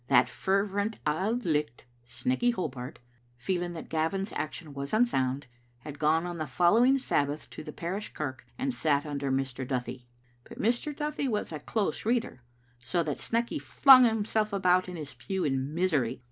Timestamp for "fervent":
0.29-0.97